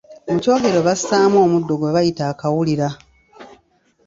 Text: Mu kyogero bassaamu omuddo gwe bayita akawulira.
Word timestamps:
Mu 0.31 0.37
kyogero 0.43 0.79
bassaamu 0.87 1.37
omuddo 1.45 1.73
gwe 1.77 1.93
bayita 1.95 2.23
akawulira. 2.31 2.87